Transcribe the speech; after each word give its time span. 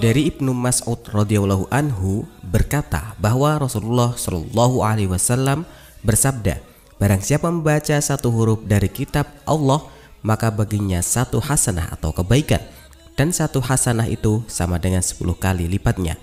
Dari 0.00 0.32
Ibnu 0.32 0.56
Mas'ud 0.56 0.96
radhiyallahu 1.12 1.68
anhu 1.68 2.24
berkata 2.40 3.12
bahwa 3.20 3.60
Rasulullah 3.60 4.16
shallallahu 4.16 4.80
alaihi 4.80 5.12
wasallam 5.12 5.68
bersabda, 6.00 6.64
barang 6.96 7.20
siapa 7.20 7.52
membaca 7.52 8.00
satu 8.00 8.32
huruf 8.32 8.64
dari 8.64 8.88
kitab 8.88 9.28
Allah, 9.44 9.84
maka 10.24 10.48
baginya 10.48 11.04
satu 11.04 11.36
hasanah 11.36 12.00
atau 12.00 12.16
kebaikan 12.16 12.64
dan 13.12 13.28
satu 13.28 13.60
hasanah 13.60 14.08
itu 14.08 14.40
sama 14.48 14.80
dengan 14.80 15.04
10 15.04 15.20
kali 15.36 15.68
lipatnya. 15.68 16.16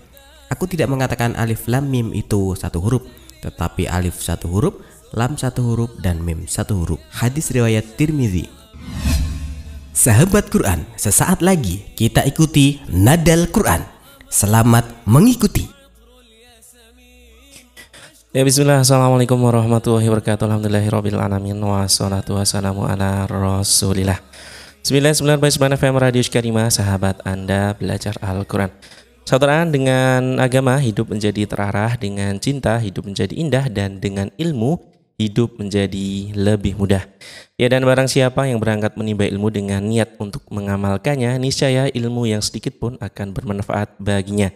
Aku 0.50 0.66
tidak 0.66 0.90
mengatakan 0.90 1.38
alif 1.38 1.70
lam 1.70 1.86
mim 1.86 2.18
itu 2.18 2.58
satu 2.58 2.82
huruf, 2.82 3.06
tetapi 3.46 3.86
alif 3.86 4.18
satu 4.18 4.50
huruf, 4.50 4.74
lam 5.14 5.38
satu 5.38 5.62
huruf 5.62 5.94
dan 6.02 6.18
mim 6.18 6.50
satu 6.50 6.82
huruf. 6.82 7.00
Hadis 7.14 7.54
riwayat 7.54 7.94
Tirmidzi 7.94 8.61
Sahabat 9.92 10.48
Quran, 10.48 10.88
sesaat 10.96 11.44
lagi 11.44 11.84
kita 12.00 12.24
ikuti 12.24 12.80
Nadal 12.88 13.52
Quran. 13.52 13.84
Selamat 14.32 14.88
mengikuti. 15.04 15.68
Ya 18.32 18.48
bismillah. 18.48 18.88
Assalamualaikum 18.88 19.36
warahmatullahi 19.36 20.08
wabarakatuh. 20.08 20.48
Alhamdulillahirrabbilalamin 20.48 21.60
Wassalatu 21.60 22.40
wassalamu 22.40 22.88
ala 22.88 23.28
rasulillah. 23.28 24.24
99.9 24.88 25.60
FM 25.60 25.96
Radio 26.00 26.24
Sykarima 26.24 26.72
Sahabat 26.72 27.20
Anda 27.28 27.76
belajar 27.76 28.16
Al-Quran. 28.24 28.72
Saudara 29.28 29.68
dengan 29.68 30.40
agama 30.40 30.82
hidup 30.82 31.14
menjadi 31.14 31.46
terarah 31.46 31.94
Dengan 31.94 32.42
cinta 32.42 32.82
hidup 32.82 33.06
menjadi 33.06 33.38
indah 33.38 33.70
Dan 33.70 34.02
dengan 34.02 34.34
ilmu 34.34 34.82
hidup 35.28 35.62
menjadi 35.62 36.34
lebih 36.34 36.80
mudah 36.80 37.06
Ya 37.62 37.70
dan 37.70 37.86
barang 37.86 38.10
siapa 38.10 38.50
yang 38.50 38.58
berangkat 38.58 38.98
menimba 38.98 39.30
ilmu 39.30 39.54
dengan 39.54 39.86
niat 39.86 40.18
untuk 40.18 40.42
mengamalkannya 40.50 41.38
Niscaya 41.38 41.94
ilmu 41.94 42.26
yang 42.26 42.42
sedikit 42.42 42.82
pun 42.82 42.98
akan 42.98 43.38
bermanfaat 43.38 44.02
baginya 44.02 44.50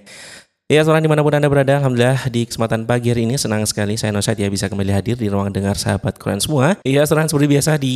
Ya, 0.65 0.81
seorang 0.81 1.05
di 1.05 1.05
mana 1.05 1.21
pun 1.21 1.29
Anda 1.29 1.45
berada, 1.45 1.77
Alhamdulillah 1.77 2.25
di 2.33 2.41
kesempatan 2.49 2.89
pagi 2.89 3.13
hari 3.13 3.29
ini 3.29 3.37
senang 3.37 3.61
sekali 3.69 4.01
saya 4.01 4.09
Nosaid 4.09 4.41
ya 4.41 4.49
bisa 4.49 4.65
kembali 4.65 4.97
hadir 4.97 5.13
di 5.13 5.29
ruang 5.29 5.53
dengar 5.53 5.77
sahabat 5.77 6.17
Quran 6.17 6.41
semua. 6.41 6.73
Ya, 6.81 7.05
seorang 7.05 7.29
seperti 7.29 7.45
biasa 7.53 7.77
di 7.77 7.93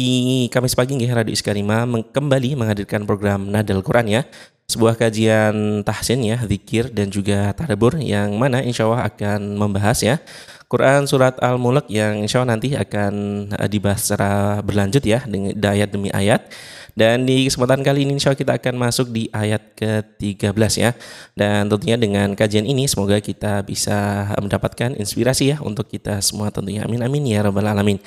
Kamis 0.54 0.78
pagi 0.78 0.94
nggih 0.94 1.10
Radio 1.10 1.34
Iskarima 1.34 1.90
kembali 1.90 2.54
menghadirkan 2.54 3.10
program 3.10 3.50
Nadal 3.50 3.82
Quran 3.82 4.22
ya. 4.22 4.22
Sebuah 4.70 5.02
kajian 5.02 5.82
tahsin 5.82 6.22
ya, 6.22 6.38
zikir 6.46 6.94
dan 6.94 7.10
juga 7.10 7.58
tadabur 7.58 7.98
yang 7.98 8.38
mana 8.38 8.62
insya 8.62 8.86
Allah 8.86 9.10
akan 9.10 9.58
membahas 9.58 10.06
ya 10.06 10.22
Quran 10.70 11.10
surat 11.10 11.34
Al-Mulk 11.42 11.90
yang 11.90 12.22
insya 12.22 12.46
Allah 12.46 12.54
nanti 12.54 12.78
akan 12.78 13.14
eh, 13.58 13.66
dibahas 13.66 14.06
secara 14.06 14.62
berlanjut 14.62 15.02
ya 15.02 15.26
dengan 15.26 15.58
ayat 15.58 15.90
demi 15.90 16.14
ayat. 16.14 16.46
Dan 16.94 17.26
di 17.26 17.48
kesempatan 17.50 17.82
kali 17.82 18.06
ini 18.06 18.22
insya 18.22 18.30
Allah 18.30 18.42
kita 18.44 18.54
akan 18.60 18.76
masuk 18.78 19.10
di 19.10 19.26
ayat 19.34 19.74
ke-13 19.74 20.72
ya. 20.78 20.92
Dan 21.34 21.74
tentunya 21.74 21.98
dengan 21.98 22.38
kajian 22.38 22.70
ini 22.70 22.86
semoga 22.86 23.18
kita 23.18 23.66
bisa 23.66 24.30
mendapatkan 24.38 24.94
inspirasi 24.94 25.56
ya 25.56 25.58
untuk 25.64 25.90
kita 25.90 26.22
semua 26.22 26.54
tentunya. 26.54 26.86
Amin 26.86 27.02
amin 27.02 27.26
ya 27.26 27.42
rabbal 27.42 27.66
alamin. 27.66 27.98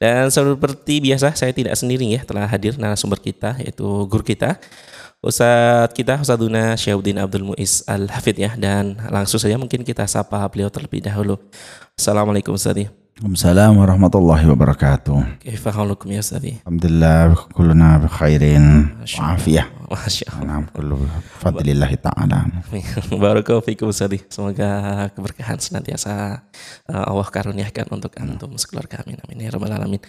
Dan 0.00 0.32
seperti 0.32 1.04
biasa 1.04 1.36
saya 1.36 1.52
tidak 1.52 1.76
sendiri 1.76 2.08
ya 2.08 2.24
telah 2.24 2.48
hadir 2.48 2.80
narasumber 2.80 3.20
kita 3.20 3.60
yaitu 3.60 3.84
guru 4.08 4.24
kita 4.24 4.56
Ustadz 5.24 5.96
kita 5.96 6.20
Ustadzuna 6.20 6.76
Syauddin 6.76 7.16
Abdul 7.16 7.48
Muiz 7.48 7.80
Al-Hafid 7.88 8.36
ya 8.36 8.50
dan 8.54 9.00
langsung 9.08 9.40
saja 9.40 9.56
mungkin 9.56 9.80
kita 9.80 10.04
sapa 10.04 10.44
beliau 10.52 10.68
terlebih 10.68 11.00
dahulu. 11.00 11.40
Assalamualaikum 11.96 12.52
Ustadz. 12.52 13.05
Waalaikumsalam 13.16 13.80
warahmatullahi 13.80 14.44
wabarakatuh. 14.44 15.40
Kaifa 15.40 15.72
halukum 15.72 16.12
ya 16.12 16.20
Ustadz? 16.20 16.60
Alhamdulillah 16.68 17.32
kulluna 17.48 17.96
bi 17.96 18.12
khairin 18.12 18.92
wa 18.92 19.32
afiyah. 19.32 19.72
Masya 19.88 20.36
Allah. 20.36 20.44
Naam 20.44 20.68
kullu 20.68 21.00
bi 21.00 21.08
fadlillah 21.40 21.88
ta'ala. 21.96 22.44
Barakallahu 23.24 23.64
fikum 23.64 23.88
Ustadz. 23.88 24.20
Semoga 24.28 25.08
keberkahan 25.16 25.56
senantiasa 25.56 26.44
uh, 26.92 27.04
Allah 27.08 27.24
karuniakan 27.32 27.88
untuk 27.96 28.12
antum 28.20 28.52
sekeluarga 28.60 29.00
amin 29.00 29.16
amin 29.24 29.48
ya 29.48 29.56
rabbal 29.56 29.72
alamin. 29.72 30.04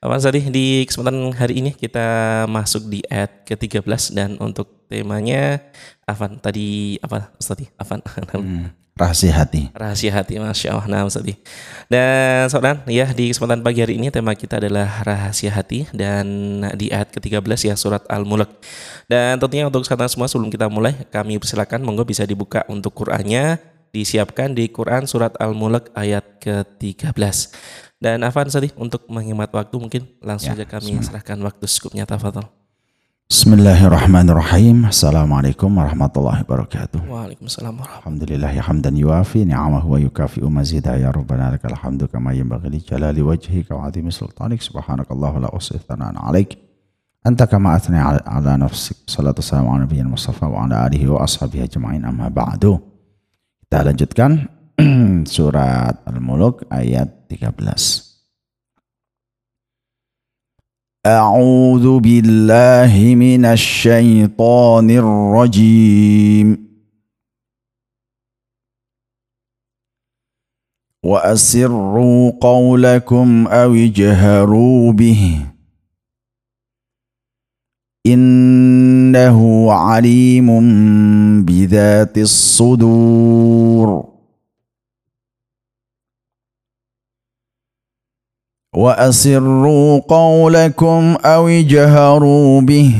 Apa 0.00 0.16
Ustadz 0.16 0.48
di 0.48 0.88
kesempatan 0.88 1.36
hari 1.36 1.60
ini 1.60 1.76
kita 1.76 2.48
masuk 2.48 2.88
di 2.88 3.04
ayat 3.12 3.44
ke-13 3.44 4.16
dan 4.16 4.40
untuk 4.40 4.88
temanya 4.88 5.60
Afan 6.08 6.40
tadi 6.40 6.96
apa 7.04 7.36
Ustadz? 7.36 7.68
Afan. 7.76 8.00
Hmm, 8.32 8.72
Rahasia 8.96 9.28
hati. 9.36 9.68
Rahasia 9.76 10.08
hati, 10.08 10.40
masya 10.40 10.72
Allah. 10.72 10.88
Nah, 10.88 11.04
Ustaz. 11.04 11.28
Dan 11.92 12.48
saudara, 12.48 12.80
ya 12.88 13.04
di 13.12 13.28
kesempatan 13.28 13.60
pagi 13.60 13.84
hari 13.84 14.00
ini 14.00 14.08
tema 14.08 14.32
kita 14.32 14.56
adalah 14.56 14.88
rahasia 15.04 15.52
hati 15.52 15.84
dan 15.92 16.24
di 16.80 16.88
ayat 16.88 17.12
ke-13 17.12 17.68
ya 17.68 17.74
surat 17.76 18.00
Al-Mulk. 18.08 18.48
Dan 19.04 19.36
tentunya 19.36 19.68
untuk 19.68 19.84
saudara 19.84 20.08
semua 20.08 20.32
sebelum 20.32 20.48
kita 20.48 20.72
mulai, 20.72 20.96
kami 21.12 21.36
persilakan 21.36 21.84
monggo 21.84 22.08
bisa 22.08 22.24
dibuka 22.24 22.64
untuk 22.72 22.96
Qur'annya 22.96 23.60
disiapkan 23.92 24.56
di 24.56 24.72
Quran 24.72 25.04
surat 25.04 25.36
Al-Mulk 25.36 25.92
ayat 25.92 26.40
ke-13. 26.40 27.52
Dan 28.00 28.24
Afan 28.24 28.48
Ustaz, 28.48 28.64
untuk 28.80 29.04
menghemat 29.12 29.52
waktu 29.52 29.76
mungkin 29.76 30.08
langsung 30.24 30.56
Ya, 30.56 30.64
saja 30.64 30.64
kami 30.64 31.04
serahkan 31.04 31.36
waktu 31.44 31.68
secukupnya 31.68 32.08
tafadhol. 32.08 32.48
Bismillahirrahmanirrahim. 33.26 34.86
Assalamualaikum 34.86 35.66
warahmatullahi 35.74 36.46
wabarakatuh. 36.46 37.10
Waalaikumsalam 37.10 37.74
warahmatullahi 37.74 37.98
Alhamdulillah 37.98 38.50
ya 38.54 38.62
hamdan 38.62 38.94
yuafi 38.94 39.42
ni'amahu 39.42 39.86
wa 39.90 39.98
yukafi'u 39.98 40.46
mazidah 40.46 40.94
ya 40.94 41.10
rabbana 41.10 41.50
lakal 41.50 41.74
hamdu 41.74 42.06
kama 42.06 42.30
yanbaghi 42.38 42.70
li 42.70 42.78
jalali 42.78 43.26
wajhika 43.26 43.74
wa 43.74 43.90
'azimi 43.90 44.14
sultanik. 44.14 44.62
Subhanakallahu 44.62 45.42
la 45.42 45.50
usih 45.50 45.82
thanan 45.82 46.14
'alaik. 46.14 46.54
Anta 47.26 47.50
kama 47.50 47.74
athni 47.74 47.98
'ala, 47.98 48.22
ala 48.22 48.62
nafsik. 48.62 49.10
Salatu 49.10 49.42
wassalamu 49.42 49.74
ala 49.74 49.90
nabiyyin 49.90 50.06
mustafa 50.06 50.46
wa 50.46 50.62
ala 50.62 50.86
alihi 50.86 51.10
wa 51.10 51.26
ashabihi 51.26 51.66
ajma'in. 51.66 52.06
Amma 52.06 52.30
ba'du. 52.30 52.78
Kita 53.66 53.90
lanjutkan 53.90 54.46
surat 55.26 55.98
Al-Mulk 56.06 56.70
ayat 56.70 57.26
13 57.26 58.05
أعوذ 61.06 61.98
بالله 61.98 63.14
من 63.14 63.44
الشيطان 63.44 64.90
الرجيم. 64.90 66.66
وأسروا 71.04 72.32
قولكم 72.40 73.46
أو 73.46 73.74
اجهروا 73.74 74.92
به. 74.92 75.46
إنه 78.06 79.72
عليم 79.72 80.46
بذات 81.44 82.18
الصدور. 82.18 84.05
وأسروا 88.76 89.98
قولكم 89.98 91.16
أو 91.24 91.48
اجهروا 91.48 92.60
به 92.60 92.94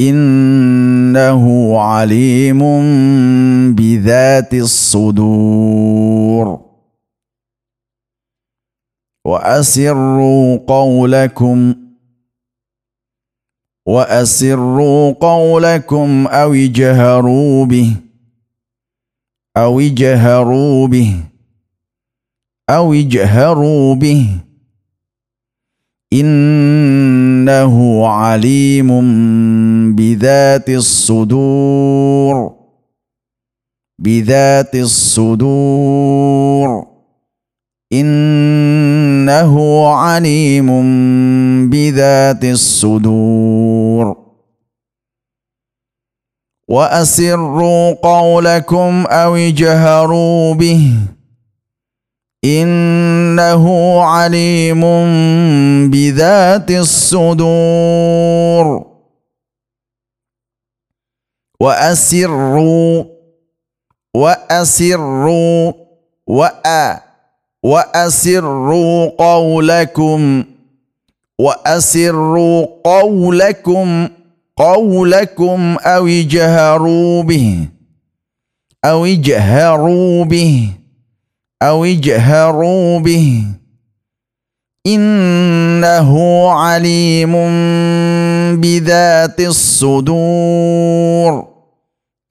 إنه 0.00 1.78
عليم 1.80 2.60
بذات 3.74 4.54
الصدور. 4.54 5.92
وأسروا 9.24 10.56
قولكم 10.56 11.74
وأسروا 13.86 15.12
قولكم 15.12 16.26
أو 16.26 16.52
اجهروا 16.52 17.64
به 17.64 17.96
أو 19.56 19.80
اجهروا 19.80 20.86
به. 20.86 21.31
أو 22.76 22.92
اجهروا 22.92 23.94
به. 23.94 24.26
إنه 26.12 28.06
عليم 28.06 28.88
بذات 29.96 30.70
الصدور. 30.70 32.54
بذات 33.98 34.74
الصدور. 34.74 36.86
إنه 37.92 39.86
عليم 39.88 40.70
بذات 41.70 42.44
الصدور. 42.44 44.16
وأسروا 46.68 47.92
قولكم 47.92 49.06
أو 49.06 49.34
اجهروا 49.34 50.54
به. 50.54 50.96
إنه 52.44 53.64
عليم 54.02 54.80
بذات 55.90 56.70
الصدور. 56.70 58.12
وأسروا 61.60 63.04
وأسروا 64.14 65.72
وأ 66.26 67.00
وأسروا 67.62 69.10
قولكم 69.18 70.44
وأسروا 71.38 72.66
قولكم 72.84 74.08
قولكم 74.56 75.76
أو 75.80 76.06
اجهروا 76.06 77.22
به 77.22 77.68
أو 78.84 79.04
اجهروا 79.04 80.24
به. 80.24 80.81
أو 81.62 81.84
اجهروا 81.84 82.98
به. 82.98 83.44
إنه 84.86 86.48
عليم 86.50 87.32
بذات 88.60 89.40
الصدور. 89.40 90.92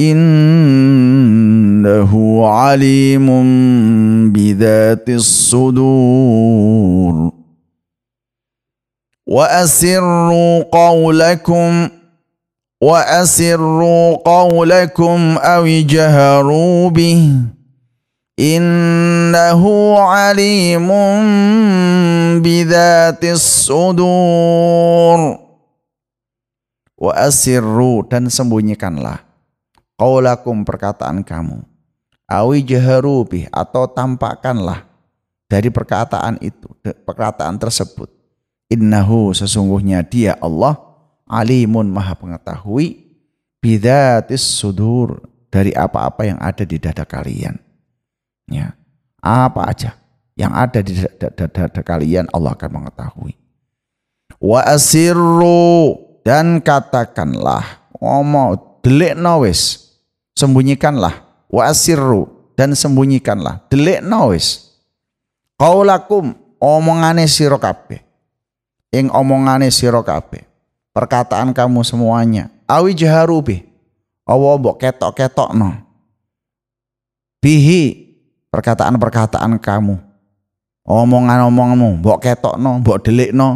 إنه 0.02 2.12
عليم 2.48 3.28
بذات 4.32 5.10
الصدور. 5.10 6.52
وأسروا 9.28 10.64
قولكم 10.64 11.90
وأسروا 12.84 14.16
قولكم 14.16 15.38
أو 15.38 15.66
اجهروا 15.66 16.90
به. 16.90 17.32
innahu 18.42 19.94
alimun 20.02 21.22
bidhatis 22.42 23.70
sudur 23.70 25.38
wa 26.98 27.14
asirru 27.22 28.02
dan 28.10 28.26
sembunyikanlah 28.34 29.22
qaulakum 29.94 30.66
perkataan 30.66 31.22
kamu. 31.22 31.62
awi 32.26 32.66
jaharu 32.66 33.22
bih 33.30 33.46
atau 33.54 33.86
tampakkanlah 33.86 34.90
dari 35.46 35.70
perkataan 35.70 36.42
itu 36.42 36.66
perkataan 37.06 37.62
tersebut. 37.62 38.10
innahu 38.74 39.38
sesungguhnya 39.38 40.02
dia 40.02 40.34
Allah 40.42 40.82
alimun 41.30 41.86
maha 41.94 42.18
pengetahui 42.18 43.06
bidatis 43.62 44.42
sudur 44.42 45.22
dari 45.54 45.76
apa-apa 45.78 46.26
yang 46.26 46.42
ada 46.42 46.66
di 46.66 46.82
dada 46.82 47.06
kalian 47.06 47.71
apa 49.22 49.70
aja 49.70 50.02
yang 50.34 50.52
ada 50.58 50.82
di 50.82 50.98
dada, 50.98 51.46
dada 51.46 51.82
kalian 51.86 52.26
Allah 52.34 52.58
akan 52.58 52.72
mengetahui. 52.82 53.38
Wa 54.42 54.66
asirru 54.66 56.02
dan 56.26 56.58
katakanlah 56.66 57.94
ngomong 58.02 58.82
delik 58.82 59.14
wis 59.46 59.94
sembunyikanlah. 60.34 61.22
Wa 61.46 61.70
asirru 61.70 62.26
dan 62.58 62.74
sembunyikanlah. 62.74 63.70
Delik 63.70 64.02
wis. 64.34 64.74
Qaulakum 65.62 66.34
omongane 66.58 67.30
sira 67.30 67.62
kabeh. 67.62 68.02
Ing 68.90 69.14
omongane 69.14 69.70
sira 69.70 70.02
kabeh. 70.02 70.42
Perkataan 70.92 71.54
kamu 71.54 71.86
semuanya. 71.86 72.50
Awi 72.66 72.98
jaharu 72.98 73.40
bih. 73.46 73.62
Awa 74.26 74.58
mbok 74.58 74.82
ketok-ketokno? 74.82 75.86
Bihi 77.42 78.11
perkataan-perkataan 78.52 79.58
kamu. 79.58 79.96
Omongan-omonganmu 80.86 82.04
mbok 82.04 82.20
ketokno 82.22 82.84
mbok 82.84 83.00
delikno. 83.02 83.50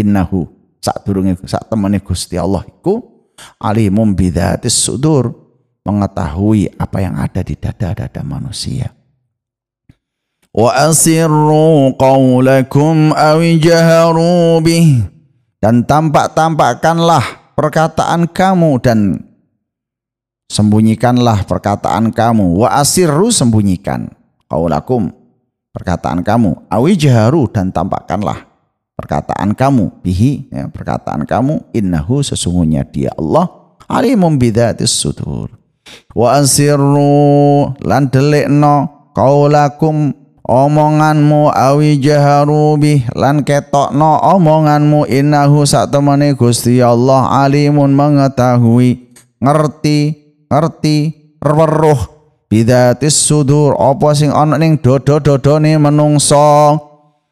Innahu 0.00 0.48
sak 0.82 1.06
durunge 1.06 1.38
sak 1.46 1.70
temene 1.70 2.02
Gusti 2.02 2.34
Allah 2.36 2.66
iku 2.66 3.00
alimum 3.62 4.12
bidzatis 4.16 4.74
sudur 4.74 5.30
mengetahui 5.86 6.74
apa 6.78 6.98
yang 7.02 7.14
ada 7.18 7.40
di 7.44 7.54
dada-dada 7.54 8.22
manusia. 8.26 8.90
Wa 10.52 10.88
asirru 10.88 11.96
qawlakum 11.96 13.16
aw 13.16 13.40
jaharu 13.56 14.60
bih. 14.60 15.08
Dan 15.62 15.86
tampak-tampakkanlah 15.86 17.54
perkataan 17.54 18.26
kamu 18.26 18.82
dan 18.82 19.22
sembunyikanlah 20.50 21.44
perkataan 21.44 22.10
kamu. 22.10 22.64
Wa 22.64 22.80
asirru 22.80 23.28
sembunyikan 23.28 24.10
qaulakum 24.48 25.12
perkataan 25.72 26.20
kamu. 26.20 26.68
Awi 26.68 26.94
jaharu 26.94 27.48
dan 27.48 27.72
tampakkanlah 27.72 28.44
perkataan 28.96 29.56
kamu. 29.56 29.90
Bihi 30.04 30.52
ya, 30.52 30.68
perkataan 30.68 31.24
kamu. 31.24 31.72
Innahu 31.72 32.20
sesungguhnya 32.20 32.84
dia 32.86 33.10
Allah. 33.16 33.48
Alimum 33.88 34.38
bidzatis 34.38 34.92
sudur. 34.92 35.52
Wa 36.14 36.38
asirru 36.38 37.74
lan 37.82 38.08
delikno 38.12 39.08
qaulakum 39.16 40.14
omonganmu. 40.46 41.50
Awi 41.50 41.98
jaharu 41.98 42.78
bih 42.78 43.08
lan 43.16 43.42
ketokno 43.42 44.22
omonganmu. 44.36 45.08
Innahu 45.10 45.66
satemene 45.66 46.38
Gusti 46.38 46.78
Allah. 46.78 47.42
Alimun 47.42 47.92
mengetahui 47.96 49.10
ngerti 49.42 50.21
ngerti 50.52 51.16
weruh 51.40 51.96
bidatis 52.52 53.16
sudur 53.16 53.72
apa 53.80 54.12
sing 54.12 54.28
ana 54.28 54.60
ning 54.60 54.76
dodo-dodone 54.76 55.80
menungso 55.80 56.76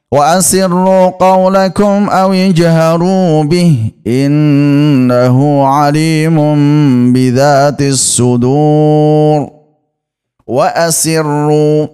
wa 0.08 0.22
asirru 0.40 1.12
qaulakum 1.20 2.08
aw 2.08 2.32
jaharu 2.56 3.44
bih 3.44 3.93
innahu 4.08 5.69
alimun 5.69 7.12
bidatis 7.12 8.00
sudur 8.00 9.52
wa 10.56 10.67
asirru 10.72 11.93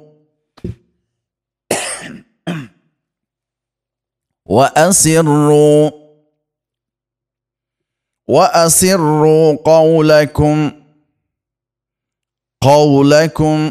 wa 4.47 4.71
asirru 4.79 5.91
wa 8.27 8.47
asirru 8.55 9.59
qaulakum. 9.67 10.86
قولكم 12.67 13.71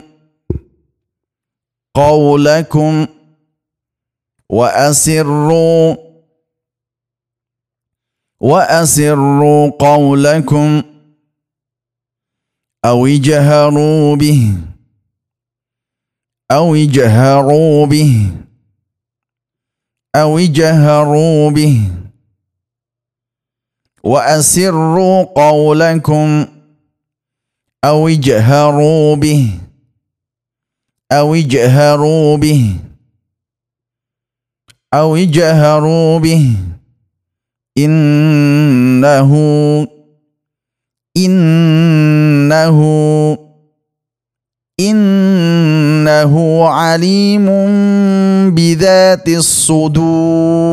قولكم 1.93 3.07
وأسروا 4.49 5.95
وأسروا 8.39 9.69
قولكم 9.79 10.83
أو 12.85 13.05
اجهروا 13.05 14.15
به 14.15 14.57
أو 16.51 16.75
اجهروا 16.75 17.85
به 17.85 18.31
أو 20.15 20.37
اجهروا 20.37 21.49
به. 21.49 21.91
وأسروا 24.03 25.23
قولكم 25.23 26.54
أو 27.85 28.07
اجهروا 28.07 29.15
به. 29.15 29.49
أو 31.11 31.35
اجهروا 31.35 32.37
به. 32.37 32.75
أو 34.93 35.15
اجهروا 35.15 36.19
به. 36.19 36.55
إنه 37.77 39.31
إنه 41.17 42.79
إنه 44.79 46.63
عليم 46.67 47.45
بذات 48.55 49.27
الصدور. 49.29 50.65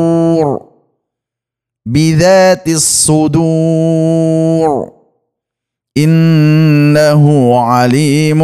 بذات 1.86 2.68
الصدور. 2.68 3.62
إنه 6.96 7.58
عليم 7.60 8.38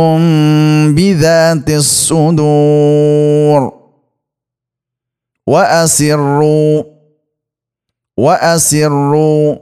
بذات 0.94 1.70
الصدور. 1.70 3.72
وأسروا 5.46 6.82
وأسروا 8.18 9.56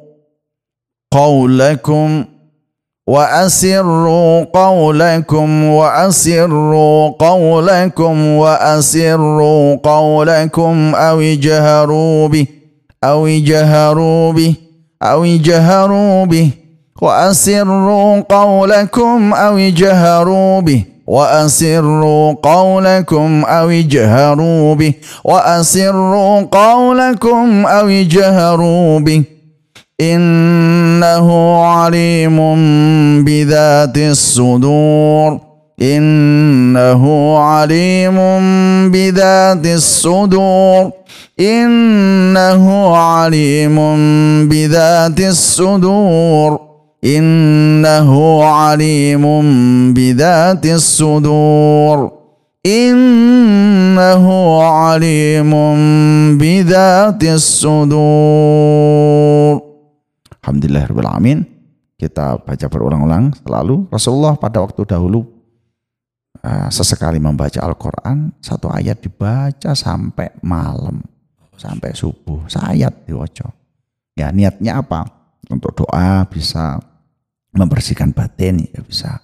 قولكم 1.12 2.24
وأسروا 3.06 4.44
قولكم 4.44 5.64
وأسروا 5.64 7.08
قولكم 7.08 8.28
وأسروا 8.28 9.76
قولكم 9.76 10.94
أو 10.94 11.20
اجهروا 11.20 12.28
به 12.28 12.46
أو 13.04 13.26
اجهروا 13.26 14.32
به 14.32 14.54
أو 15.02 15.24
اجهروا 15.24 16.24
به. 16.24 16.50
وأسروا 17.02 18.20
قولكم 18.20 19.34
أو 19.34 19.58
اجهروا 19.58 20.60
به. 20.60 20.84
وأسروا 21.06 22.34
قولكم 22.42 23.44
أو 23.44 23.70
اجهروا 23.70 24.74
به. 24.74 24.92
وأسروا 25.24 26.40
قولكم 26.40 27.66
أو 27.66 27.88
اجهروا 27.88 28.98
به. 28.98 29.22
إنه 30.00 31.56
عليم 31.64 32.38
بذات 33.24 33.98
الصدور. 33.98 35.40
إنه 35.82 37.38
عليم 37.38 38.16
بذات 38.90 39.66
الصدور. 39.66 40.90
إنه 41.40 42.96
عليم 42.96 43.78
بذات 44.48 45.20
الصدور. 45.20 46.65
إنه 47.05 48.11
عليم 48.43 49.25
بذات 49.93 50.65
الصدور 50.65 52.11
إنه 52.65 54.25
عليم 54.61 55.51
بذات 56.37 57.23
الصدور 57.23 58.61
Alhamdulillahirrahmanirrahim 60.41 61.45
kita 62.01 62.41
baca 62.41 62.65
berulang-ulang 62.65 63.29
selalu 63.45 63.85
Rasulullah 63.93 64.33
pada 64.33 64.57
waktu 64.61 64.89
dahulu 64.89 65.21
uh, 66.41 66.69
sesekali 66.73 67.21
membaca 67.21 67.61
Al-Quran 67.61 68.33
satu 68.41 68.73
ayat 68.73 69.05
dibaca 69.05 69.77
sampai 69.77 70.33
malam 70.41 71.01
sampai 71.57 71.93
subuh 71.93 72.49
sayat 72.49 73.05
diwaca 73.05 73.53
ya 74.17 74.33
niatnya 74.33 74.81
apa 74.81 75.05
untuk 75.49 75.85
doa 75.85 76.25
bisa 76.25 76.81
membersihkan 77.56 78.12
batin 78.12 78.68
ya 78.68 78.80
bisa. 78.84 79.20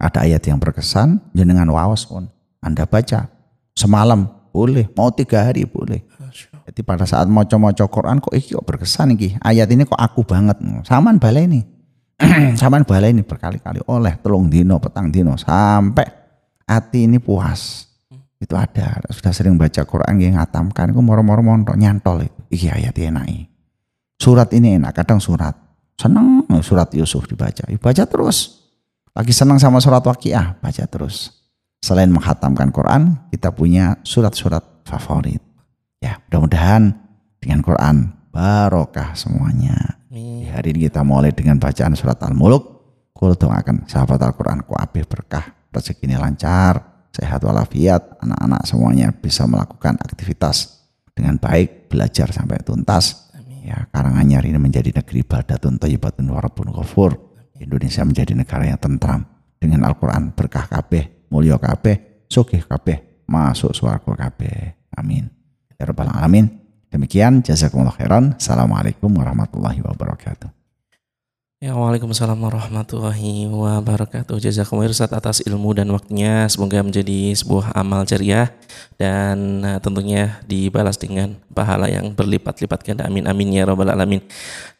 Ada 0.00 0.26
ayat 0.26 0.42
yang 0.44 0.58
berkesan 0.58 1.20
jenengan 1.32 1.68
wawas 1.70 2.04
pun. 2.04 2.28
Anda 2.60 2.84
baca. 2.84 3.30
Semalam 3.76 4.26
boleh. 4.50 4.90
Mau 4.96 5.12
tiga 5.14 5.44
hari 5.44 5.64
boleh. 5.68 6.02
Jadi 6.64 6.80
pada 6.80 7.04
saat 7.04 7.28
mau 7.28 7.44
coba 7.44 7.70
Quran 7.72 8.18
kok 8.18 8.34
iki 8.34 8.56
kok 8.56 8.66
berkesan 8.66 9.14
iki? 9.14 9.36
Ayat 9.40 9.68
ini 9.70 9.84
kok 9.86 10.00
aku 10.00 10.24
banget. 10.24 10.58
Saman 10.88 11.20
balai 11.20 11.46
ini. 11.46 11.60
Saman 12.60 12.88
balai 12.88 13.12
ini 13.12 13.22
berkali-kali. 13.22 13.84
Oleh 13.86 14.18
telung 14.18 14.48
dino 14.48 14.80
petang 14.80 15.12
dino 15.12 15.36
sampai 15.38 16.08
hati 16.66 17.06
ini 17.06 17.20
puas. 17.20 17.86
Itu 18.40 18.58
ada. 18.58 19.00
Sudah 19.08 19.32
sering 19.32 19.56
baca 19.56 19.84
Quran 19.86 20.20
yang 20.20 20.40
ngatamkan. 20.40 20.92
Itu 20.92 21.00
moro-moro 21.00 21.40
montok 21.44 21.76
nyantol 21.76 22.26
itu. 22.26 22.40
Iki 22.50 22.66
ayat 22.72 22.96
enak 22.96 23.54
surat 24.24 24.48
ini 24.56 24.80
enak 24.80 24.96
kadang 24.96 25.20
surat 25.20 25.52
seneng 25.98 26.44
surat 26.60 26.90
Yusuf 26.94 27.26
dibaca. 27.28 27.64
Baca 27.66 28.04
terus. 28.06 28.66
Lagi 29.14 29.30
senang 29.30 29.62
sama 29.62 29.78
surat 29.78 30.02
waqiah 30.02 30.58
baca 30.58 30.84
terus. 30.90 31.30
Selain 31.78 32.10
menghatamkan 32.10 32.74
Quran 32.74 33.18
kita 33.30 33.54
punya 33.54 34.00
surat-surat 34.02 34.64
favorit. 34.82 35.40
Ya 36.02 36.18
mudah-mudahan 36.26 36.92
dengan 37.38 37.60
Quran 37.62 38.10
barokah 38.34 39.14
semuanya. 39.14 40.02
Di 40.10 40.50
hari 40.50 40.74
ini 40.74 40.90
kita 40.90 41.06
mulai 41.06 41.30
dengan 41.30 41.60
bacaan 41.62 41.94
surat 41.94 42.18
Al-Muluk. 42.22 42.74
Kul 43.14 43.38
akan 43.38 43.86
sahabat 43.86 44.18
Al-Quran 44.18 44.66
ku 44.66 44.74
berkah 45.06 45.54
rezeki 45.70 46.10
ini 46.10 46.18
lancar 46.18 46.94
sehat 47.14 47.46
walafiat, 47.46 48.18
anak-anak 48.18 48.62
semuanya 48.66 49.08
bisa 49.14 49.46
melakukan 49.46 49.94
aktivitas 50.02 50.82
dengan 51.14 51.38
baik, 51.38 51.86
belajar 51.86 52.34
sampai 52.34 52.58
tuntas. 52.66 53.23
Ya, 53.64 53.88
Karanganyar 53.88 54.44
ini 54.44 54.60
menjadi 54.60 54.92
negeri 54.92 55.24
badatun 55.24 55.80
thayyibatun 55.80 56.28
warabun 56.28 56.68
ghafur. 56.68 57.16
Indonesia 57.56 58.04
menjadi 58.04 58.36
negara 58.36 58.68
yang 58.68 58.76
tentram 58.76 59.24
dengan 59.56 59.88
Al-Qur'an 59.88 60.36
berkah 60.36 60.68
kabeh, 60.68 61.32
mulya 61.32 61.56
kabeh, 61.56 62.28
sugih 62.28 62.60
kabeh, 62.60 63.24
masuk 63.24 63.72
swarga 63.72 64.28
kabeh. 64.28 64.76
Amin. 64.92 65.32
Ya 65.80 65.88
rabbal 65.88 66.12
alamin. 66.12 66.60
Demikian 66.92 67.40
jazakumullah 67.40 67.96
khairan. 67.96 68.36
Assalamualaikum 68.36 69.08
warahmatullahi 69.08 69.80
wabarakatuh. 69.80 70.52
Ya, 71.64 71.72
Waalaikumsalam 71.72 72.36
warahmatullahi 72.36 73.48
wabarakatuh. 73.48 74.36
Jazakumullah 74.44 74.92
atas 74.92 75.40
ilmu 75.40 75.72
dan 75.72 75.88
waktunya. 75.88 76.44
Semoga 76.52 76.84
menjadi 76.84 77.32
sebuah 77.32 77.72
amal 77.72 78.04
jariah 78.04 78.52
dan 78.94 79.60
uh, 79.62 79.78
tentunya 79.82 80.38
dibalas 80.46 80.96
dengan 80.96 81.34
pahala 81.54 81.86
yang 81.86 82.10
berlipat-lipat 82.14 82.80
ganda. 82.82 83.02
Amin 83.06 83.26
amin 83.26 83.54
ya 83.54 83.66
robbal 83.66 83.90
alamin. 83.90 84.20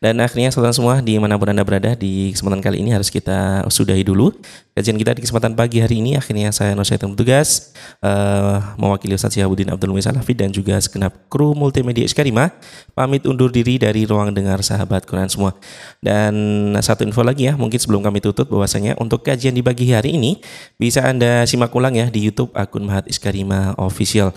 Dan 0.03 0.21
akhirnya 0.21 0.53
saudara 0.53 0.75
semua 0.75 1.01
di 1.01 1.17
mana 1.17 1.41
pun 1.41 1.49
Anda 1.49 1.65
berada 1.65 1.97
di 1.97 2.35
kesempatan 2.35 2.61
kali 2.61 2.83
ini 2.85 2.93
harus 2.93 3.09
kita 3.09 3.65
sudahi 3.73 4.05
dulu 4.05 4.35
kajian 4.75 4.99
kita 4.99 5.15
di 5.15 5.23
kesempatan 5.23 5.55
pagi 5.55 5.79
hari 5.79 6.03
ini. 6.03 6.19
Akhirnya 6.19 6.51
saya 6.51 6.75
Nusaitum 6.75 7.15
tugas 7.15 7.73
uh, 8.03 8.75
mewakili 8.75 9.15
Ustaz 9.15 9.33
Syahabudin 9.39 9.71
Abdul 9.71 9.95
Muiz 9.95 10.11
Salafi 10.11 10.35
dan 10.35 10.51
juga 10.51 10.77
segenap 10.83 11.15
kru 11.31 11.55
multimedia 11.55 12.03
Iskarima 12.03 12.51
pamit 12.93 13.23
undur 13.25 13.49
diri 13.55 13.79
dari 13.79 14.03
ruang 14.05 14.35
dengar 14.35 14.61
sahabat 14.67 15.07
Quran 15.07 15.31
semua. 15.31 15.55
Dan 16.03 16.35
satu 16.83 17.07
info 17.07 17.23
lagi 17.23 17.49
ya, 17.49 17.55
mungkin 17.55 17.79
sebelum 17.79 18.03
kami 18.03 18.19
tutup 18.19 18.51
bahwasanya 18.51 18.99
untuk 18.99 19.23
kajian 19.23 19.55
di 19.55 19.63
pagi 19.63 19.89
hari 19.95 20.19
ini 20.19 20.43
bisa 20.77 21.07
Anda 21.07 21.47
simak 21.47 21.71
ulang 21.73 21.95
ya 21.95 22.11
di 22.11 22.27
YouTube 22.27 22.51
akun 22.59 22.91
Mahat 22.91 23.07
Iskarima 23.07 23.79
Official. 23.87 24.33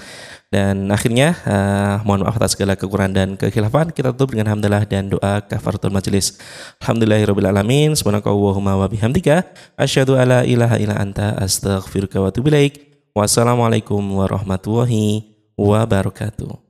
Dan 0.47 0.87
akhirnya 0.95 1.35
uh, 1.43 1.99
mohon 2.07 2.23
maaf 2.23 2.39
atas 2.39 2.55
segala 2.55 2.79
kekurangan 2.79 3.11
dan 3.11 3.29
kekhilafan. 3.35 3.91
Kita 3.91 4.15
tutup 4.15 4.31
dengan 4.31 4.55
hamdalah 4.55 4.87
dan 4.87 5.11
doa 5.11 5.43
kafaratul 5.43 5.91
majelis. 5.91 6.39
Alhamdulillahirabbil 6.79 7.51
alamin. 7.51 7.91
Subhanakallahumma 7.99 8.79
wa 8.79 8.87
bihamdika 8.87 9.43
asyhadu 9.75 10.15
alla 10.15 10.47
ilaha 10.47 10.79
illa 10.79 10.95
anta 10.95 11.35
astaghfiruka 11.35 12.23
wa 12.23 12.31
atubu 12.31 12.47
ilaik. 12.47 12.79
Wassalamualaikum 13.11 13.99
warahmatullahi 13.99 15.35
wabarakatuh. 15.59 16.63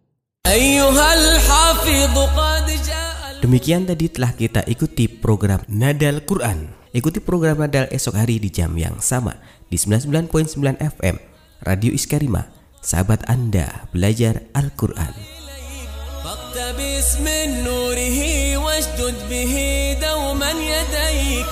Demikian 3.46 3.86
tadi 3.86 4.06
telah 4.10 4.32
kita 4.34 4.66
ikuti 4.66 5.06
program 5.06 5.62
Nadal 5.70 6.26
Quran. 6.26 6.74
Ikuti 6.98 7.22
program 7.22 7.62
Nadal 7.62 7.86
esok 7.94 8.18
hari 8.18 8.42
di 8.42 8.50
jam 8.50 8.74
yang 8.74 8.98
sama 8.98 9.38
di 9.70 9.78
99.9 9.78 10.82
FM 10.82 11.16
Radio 11.62 11.94
Iskarima 11.94 12.57
Sahabat 12.83 13.25
Anda 13.31 13.87
belajar 13.95 14.49
Al-Quran. 14.53 15.15
فاقتبس 16.23 17.17
من 17.19 17.65
نوره 17.65 18.21
واشدد 18.57 19.17
به 19.31 19.55
دوما 20.03 20.51
يديك 20.51 21.47